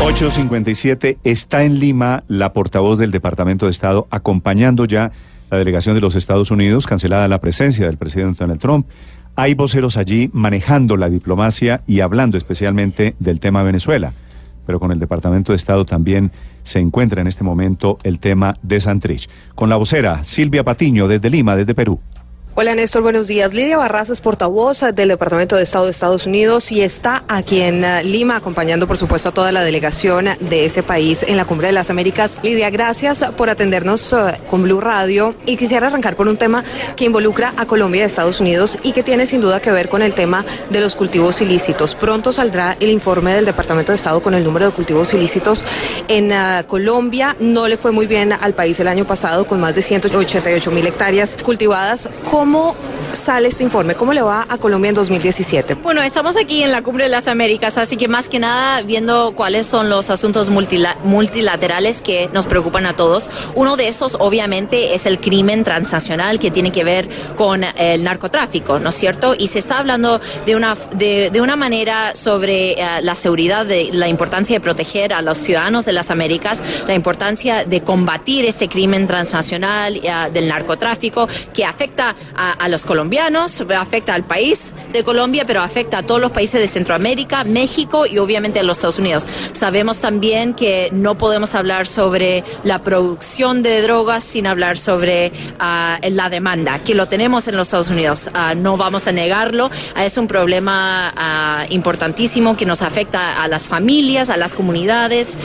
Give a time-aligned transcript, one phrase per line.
[0.00, 5.10] 857 está en Lima la portavoz del Departamento de Estado acompañando ya
[5.50, 8.86] la delegación de los Estados Unidos, cancelada la presencia del presidente Donald Trump.
[9.34, 14.12] Hay voceros allí manejando la diplomacia y hablando especialmente del tema Venezuela.
[14.66, 16.30] Pero con el Departamento de Estado también
[16.62, 19.28] se encuentra en este momento el tema de Santrich.
[19.54, 21.98] Con la vocera Silvia Patiño desde Lima, desde Perú.
[22.54, 23.54] Hola Néstor, buenos días.
[23.54, 27.84] Lidia Barras es portavoz del Departamento de Estado de Estados Unidos y está aquí en
[27.84, 31.68] eh, Lima acompañando por supuesto a toda la delegación de ese país en la Cumbre
[31.68, 32.36] de las Américas.
[32.42, 36.64] Lidia, gracias por atendernos eh, con Blue Radio y quisiera arrancar por un tema
[36.96, 40.02] que involucra a Colombia y Estados Unidos y que tiene sin duda que ver con
[40.02, 41.94] el tema de los cultivos ilícitos.
[41.94, 45.64] Pronto saldrá el informe del Departamento de Estado con el número de cultivos ilícitos
[46.08, 47.36] en eh, Colombia.
[47.38, 50.86] No le fue muy bien al país el año pasado con más de 188 mil
[50.86, 52.08] hectáreas cultivadas.
[52.38, 52.76] ¿Cómo
[53.14, 53.96] sale este informe?
[53.96, 55.74] ¿Cómo le va a Colombia en 2017?
[55.74, 59.32] Bueno, estamos aquí en la Cumbre de las Américas, así que más que nada viendo
[59.34, 63.28] cuáles son los asuntos multilaterales que nos preocupan a todos.
[63.56, 68.78] Uno de esos, obviamente, es el crimen transnacional que tiene que ver con el narcotráfico,
[68.78, 69.34] ¿no es cierto?
[69.36, 74.06] Y se está hablando de una, de, una manera sobre eh, la seguridad, de la
[74.06, 79.08] importancia de proteger a los ciudadanos de las Américas, la importancia de combatir ese crimen
[79.08, 85.60] transnacional eh, del narcotráfico que afecta a, los colombianos, afecta al país de Colombia, pero
[85.60, 89.26] afecta a todos los países de Centroamérica, México y obviamente a los Estados Unidos.
[89.52, 95.98] Sabemos también que no podemos hablar sobre la producción de drogas sin hablar sobre ah,
[96.10, 98.30] la demanda, que lo tenemos en los Estados Unidos.
[98.34, 99.70] Ah, no vamos a negarlo.
[99.94, 105.36] Ah, es un problema importantísimo que nos afecta a las familias, a las comunidades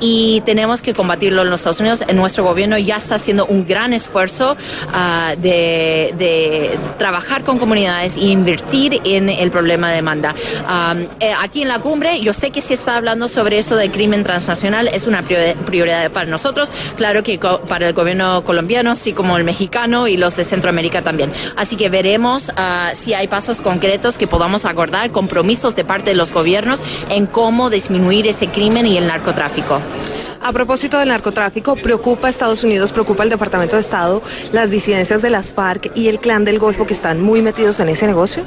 [0.00, 2.04] y tenemos que combatirlo en los Estados Unidos.
[2.14, 4.56] Nuestro gobierno ya está haciendo un gran esfuerzo
[5.38, 10.34] de de trabajar con comunidades e invertir en el problema de demanda.
[11.20, 14.24] Eh, aquí en la cumbre, yo sé que se está hablando sobre eso del crimen
[14.24, 17.38] transnacional, es una prioridad para nosotros, claro que
[17.68, 21.32] para el gobierno colombiano, así como el mexicano y los de Centroamérica también.
[21.56, 26.16] Así que veremos ah, si hay pasos concretos que podamos acordar, compromisos de parte de
[26.16, 29.80] los gobiernos en cómo disminuir ese crimen y el narcotráfico.
[30.46, 34.20] A propósito del narcotráfico, preocupa a Estados Unidos, preocupa al Departamento de Estado
[34.52, 37.88] las disidencias de las FARC y el clan del Golfo que están muy metidos en
[37.88, 38.44] ese negocio?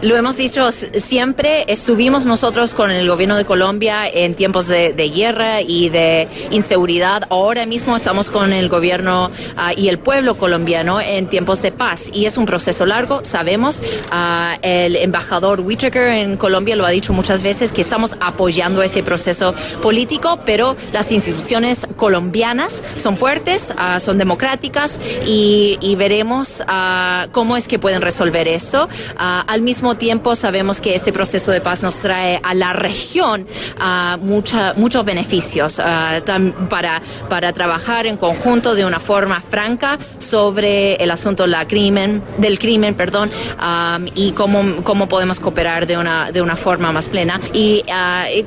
[0.00, 5.60] Lo hemos dicho siempre, estuvimos nosotros con el gobierno de Colombia en tiempos de, guerra
[5.60, 7.24] y de inseguridad.
[7.28, 12.08] Ahora mismo estamos con el gobierno ah, y el pueblo colombiano en tiempos de paz
[12.10, 13.82] y es un proceso largo, sabemos.
[14.10, 19.02] Ah, el embajador Whitaker en Colombia lo ha dicho muchas veces que estamos apoyando ese
[19.02, 27.28] proceso político, pero las instituciones instituciones colombianas son fuertes, ah, son democráticas y, veremos ah,
[27.30, 28.88] cómo es que pueden resolver eso.
[29.16, 33.46] Ah, al mismo tiempo sabemos que este proceso de paz nos trae a la región
[34.20, 35.80] mucha, muchos beneficios
[36.68, 42.58] para, para trabajar en conjunto de una forma franca sobre el asunto la crimen, del
[42.58, 43.30] crimen perdón,
[44.14, 47.40] y cómo, cómo podemos cooperar de una, de una forma más plena.
[47.52, 47.84] Y,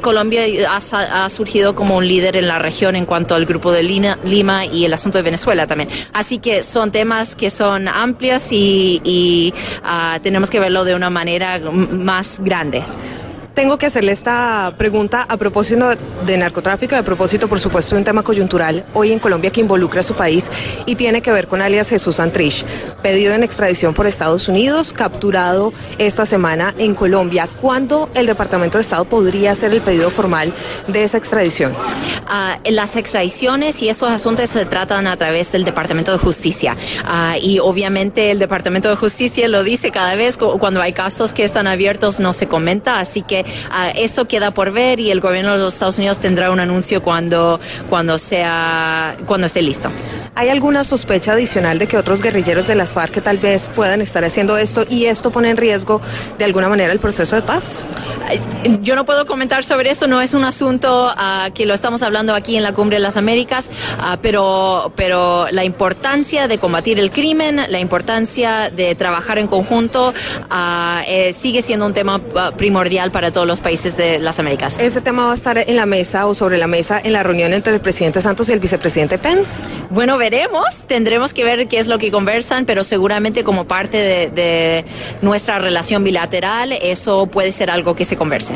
[0.02, 3.84] Colombia ha, ha surgido como un líder en la región en cuanto al grupo de
[3.84, 5.90] Lima y el asunto de Venezuela también.
[6.14, 11.60] Así que son temas que son amplias y, ah, tenemos que verlo de una manera
[11.60, 12.84] más grande
[13.58, 15.90] tengo que hacerle esta pregunta a propósito
[16.28, 19.62] de narcotráfico y a propósito, por supuesto, de un tema coyuntural hoy en Colombia que
[19.62, 20.52] involucra a su país
[20.86, 22.64] y tiene que ver con alias Jesús Antrich,
[23.02, 27.50] pedido en extradición por Estados Unidos, capturado esta semana en Colombia.
[27.60, 30.54] ¿Cuándo el Departamento de Estado podría hacer el pedido formal
[30.88, 31.72] de esa extradición?
[31.72, 36.78] Uh, las extradiciones y esos asuntos se tratan a través del Departamento de Justicia.
[37.06, 41.44] Uh, y obviamente el Departamento de Justicia lo dice cada vez cuando hay casos que
[41.44, 45.54] están abiertos no se comenta, así que ah, esto queda por ver y el gobierno
[45.54, 47.60] de los Estados Unidos tendrá un anuncio cuando,
[47.90, 49.90] cuando, sea, cuando esté listo.
[50.36, 54.02] ¿Hay alguna sospecha adicional de que otros guerrilleros de las FARC que tal vez puedan
[54.02, 56.02] estar haciendo esto y esto pone en riesgo
[56.38, 57.86] de alguna manera el proceso de paz?
[58.82, 62.36] Yo no puedo comentar sobre eso, no es un asunto uh, que lo estamos hablando
[62.36, 63.70] aquí en la Cumbre de las Américas,
[64.00, 70.10] uh, pero, pero la importancia de combatir el crimen, la importancia de trabajar en conjunto,
[70.10, 72.20] uh, eh, sigue siendo un tema
[72.58, 74.78] primordial para todos los países de las Américas.
[74.80, 77.54] ¿Ese tema va a estar en la mesa o sobre la mesa en la reunión
[77.54, 79.64] entre el presidente Santos y el vicepresidente Pence?
[79.90, 84.30] Bueno, veremos, tendremos que ver qué es lo que conversan, pero seguramente como parte de,
[84.30, 84.86] de
[85.22, 88.56] nuestra relación bilateral, eso puede ser algo que se converse.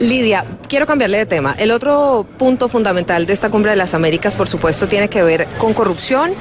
[0.00, 1.54] Lidia, quiero cambiarle de tema.
[1.56, 5.46] El otro punto fundamental de esta cumbre de las Américas, por supuesto, tiene que ver
[5.56, 6.32] con corrupción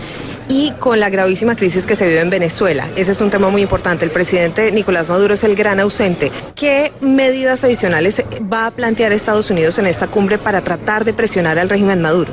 [0.47, 2.87] y con la gravísima crisis que se vive en Venezuela.
[2.95, 4.05] Ese es un tema muy importante.
[4.05, 6.31] El presidente Nicolás Maduro es el gran ausente.
[6.55, 11.59] ¿Qué medidas adicionales va a plantear Estados Unidos en esta cumbre para tratar de presionar
[11.59, 12.31] al régimen Maduro?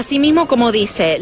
[0.00, 1.20] Asimismo, como dice,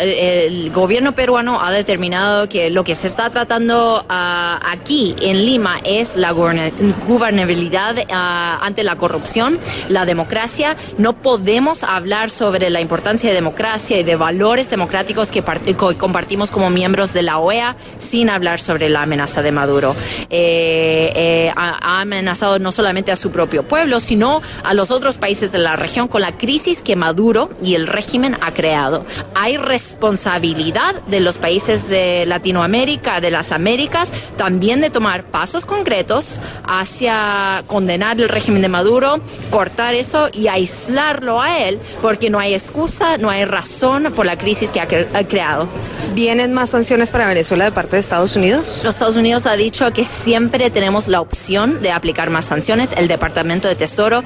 [0.00, 5.76] el gobierno peruano ha determinado que lo que se está tratando uh, aquí en Lima
[5.84, 9.58] es la gobernabilidad uh, ante la corrupción,
[9.90, 10.76] la democracia.
[10.96, 16.70] No podemos hablar sobre la importancia de democracia y de valores democráticos que compartimos como
[16.70, 19.94] miembros de la OEA sin hablar sobre la amenaza de Maduro.
[20.30, 25.52] Eh, eh, ha, amenazado no solamente a su propio pueblo, sino a los otros países
[25.52, 29.04] de la región con la crisis que Maduro y el régimen ha creado.
[29.34, 36.40] Hay responsabilidad de los países de Latinoamérica, de las Américas, también de tomar pasos concretos
[36.64, 39.20] hacia condenar el régimen de Maduro,
[39.50, 44.36] cortar eso y aislarlo a él, porque no hay excusa, no hay razón por la
[44.36, 45.68] crisis que ha, ha creado.
[46.14, 48.80] ¿Vienen más sanciones para Venezuela de parte de Estados Unidos?
[48.82, 52.90] Los Estados Unidos ha dicho que siempre tenemos la opción de aplicar más sanciones.
[52.96, 54.22] El Departamento de Tesoro,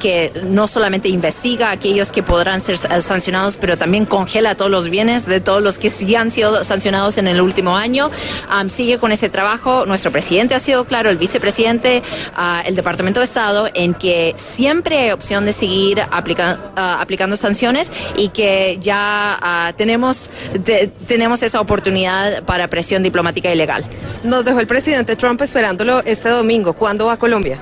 [0.00, 4.90] que no solamente investiga a aquellos que podrán ser sancionados, pero también congela todos los
[4.90, 8.10] bienes de todos los que sí han sido sancionados en el último año,
[8.50, 9.86] um, sigue con ese trabajo.
[9.86, 12.02] Nuestro presidente ha sido claro, el vicepresidente,
[12.36, 17.36] uh, el Departamento de Estado, en que siempre hay opción de seguir aplica uh, aplicando
[17.36, 20.30] sanciones y que ya uh, tenemos
[20.64, 23.84] te, tenemos esa oportunidad para presión diplomática y legal.
[24.24, 26.72] Nos dejó el presidente Trump esperándolo este domingo.
[26.72, 27.58] ¿Cuándo va a Colombia?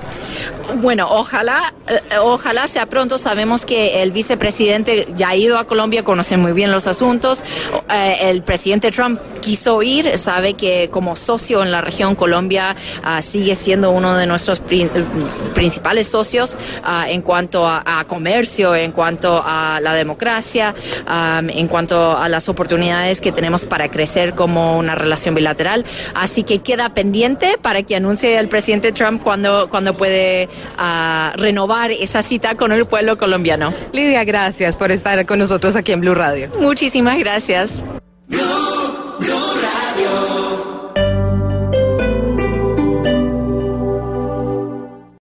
[0.75, 3.17] Bueno, ojalá, eh, ojalá sea pronto.
[3.17, 7.43] Sabemos que el vicepresidente ya ha ido a Colombia, conoce muy bien los asuntos.
[7.91, 13.21] Eh, el presidente Trump quiso ir, sabe que como socio en la región Colombia uh,
[13.21, 14.89] sigue siendo uno de nuestros pri
[15.53, 20.75] principales socios uh, en cuanto a, comercio, en cuanto a la democracia,
[21.07, 25.85] en cuanto a las oportunidades que tenemos para crecer como una relación bilateral.
[26.13, 31.91] Así que queda pendiente para que anuncie el presidente Trump cuando, cuando puede uh, renovar
[31.91, 33.73] esa cita con el pueblo colombiano.
[33.91, 36.51] Lidia, gracias por estar con nosotros aquí en Blue Radio.
[36.59, 37.85] Muchísimas gracias.
[38.27, 38.74] Blue.